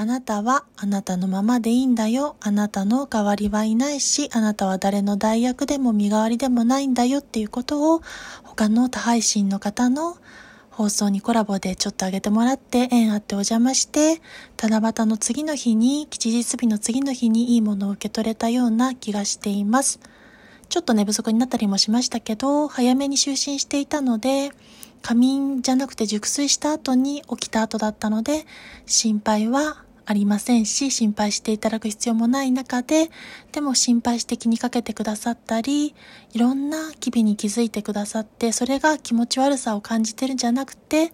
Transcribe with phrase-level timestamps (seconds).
[0.00, 2.36] あなたはあなたのままでいいんだよ。
[2.38, 8.00] あなたの代わりはいないし、あなたは誰の代役でも身代わりでもないんだよっていうことを
[8.44, 10.16] 他の他配信の方の
[10.70, 14.22] 放送にコラボでちょっと上げてもらって縁あってお邪魔して
[14.56, 19.98] 七夕の次の日に吉日日の次の日にいいものを受け取れたような気がしています。
[20.68, 24.52] ちょっと寝不足になったりもしましたけど早めに就寝していたので
[25.02, 28.46] 仮眠じゃなくて熟睡した後に起きた後だったので
[28.86, 33.10] 心配はありませんし、心配していただく必要もない中で、
[33.52, 35.94] でも心配して気にかけてくださったり、
[36.32, 41.12] いろんな機微に気づいてくださって、それが気持ち悪さを感じてるんじゃなくて、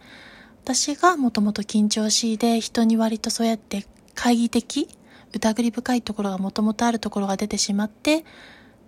[0.63, 4.89] 私がもともと緊張しいで、人に割とそうやって懐疑的、
[5.33, 8.25] 疑り深いところがもともとあるところが出てしまって、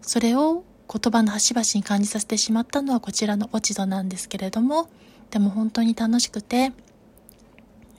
[0.03, 4.89] それを言葉の端々に感じさせてしまったのはこちらの落ち度なんですけれども、
[5.33, 6.73] でも本当に楽しくて、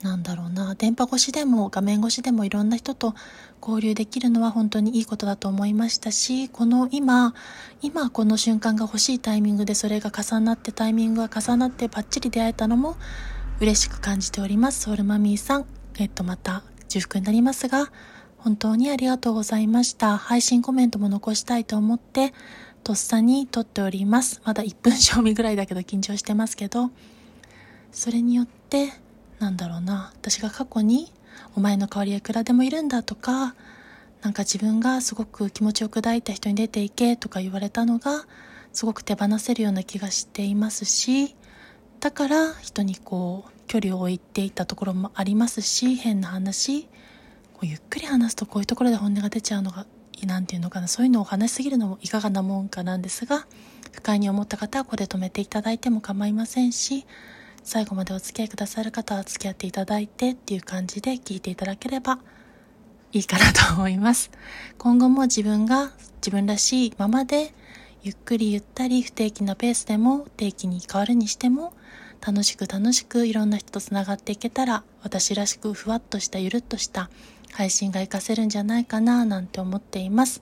[0.02, 3.14] なんだろうな、電波越しでも画面越しでもいろんな人と
[3.60, 7.34] 交流できるのは本当にいいことだと思いましたし、この今、
[7.82, 12.96] 今この瞬間が欲しいタイミングでそれが重なってタイミングが重なってバッチリ出会えたのも
[13.60, 14.82] 嬉しく感じております。
[14.82, 15.66] ソウルマミーさん、
[15.98, 17.90] えっとまた重複になりますが、
[18.36, 20.16] 本当にありがとうございました。
[20.16, 22.32] 配信コメントも残したいと思って、
[22.84, 24.40] とっさに撮っております。
[24.44, 26.92] まだ1分賞味ぐらいだけど緊張してますけど、
[27.90, 28.92] それによって
[29.38, 31.12] なんだろうな私が過去に
[31.56, 33.54] お前の代わりはいくらでもいるんだとか
[34.22, 38.24] なんか自分がすごく気持ちを砕いた人に出ていけとか言われたのが
[38.72, 41.36] すごく手放せるような気がしていますし
[42.00, 46.88] だから人にこう距離を置いていたところもありますし変な話
[47.54, 49.86] こうゆっくり話すとこういうところで本音が出ちゃうのが
[50.26, 53.46] 何て言うのかなそういうのを話しすぎるのもいかがなもんかなんですが
[53.92, 57.06] 不快に思った方はここで止めていただいても構いませんし
[57.68, 62.18] 最後までお付き合いくださる方は付き合っていただいてっていう感じで聞いていただければ
[63.12, 64.30] いいかなと思います。
[64.78, 67.52] 今後も自分が自分らしいままで
[68.02, 71.74] ゆっくりゆったり不定期なペースでも定期に変わるにしても
[72.26, 77.10] 楽しく楽しくいろんな人とつながっていけたら私らしくふわっとしたゆるっとした
[77.52, 80.40] 配信が活かせるんじゃないかななんて思っています。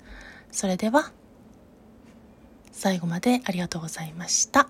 [0.53, 1.11] それでは
[2.71, 4.69] 最後までありがとうございました。